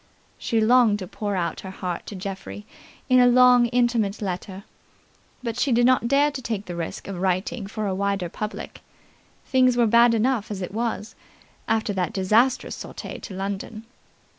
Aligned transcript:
She 0.39 0.59
longed 0.59 0.97
to 0.97 1.07
pour 1.07 1.35
out 1.35 1.59
her 1.59 1.69
heart 1.69 2.07
to 2.07 2.15
Geoffrey 2.15 2.65
in 3.07 3.19
a 3.19 3.27
long, 3.27 3.67
intimate 3.67 4.19
letter, 4.19 4.63
but 5.43 5.59
she 5.59 5.71
did 5.71 5.85
not 5.85 6.07
dare 6.07 6.31
to 6.31 6.41
take 6.41 6.65
the 6.65 6.75
risk 6.75 7.07
of 7.07 7.19
writing 7.21 7.67
for 7.67 7.85
a 7.85 7.93
wider 7.93 8.27
public. 8.27 8.81
Things 9.45 9.77
were 9.77 9.85
bad 9.85 10.15
enough 10.15 10.49
as 10.49 10.59
it 10.63 10.73
was, 10.73 11.13
after 11.67 11.93
that 11.93 12.13
disastrous 12.13 12.75
sortie 12.75 13.19
to 13.19 13.35
London. 13.35 13.83